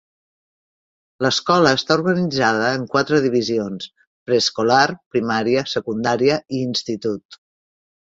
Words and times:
L'escola 1.25 1.73
està 1.79 1.97
organitzada 1.99 2.71
en 2.77 2.87
quatre 2.95 3.19
divisions: 3.25 3.89
preescolar, 4.31 4.79
primària, 5.17 5.63
secundària 5.75 6.39
i 6.59 6.63
institut. 6.69 7.39